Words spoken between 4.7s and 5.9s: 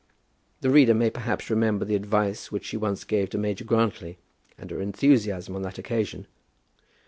her enthusiasm on that